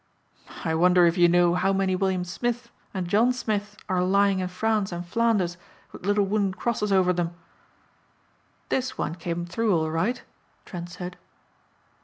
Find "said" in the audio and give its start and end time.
10.89-11.17